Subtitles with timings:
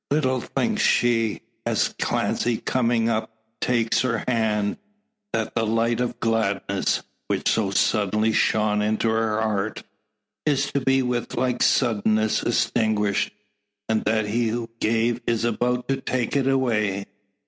[0.09, 4.77] Little thinks she, as Clancy coming up takes her hand,
[5.31, 9.83] that the light of gladness, which so suddenly shone into her heart,
[10.43, 13.29] is to be with like suddenness extinguished;
[13.87, 17.05] and that he who gave is about to take it away.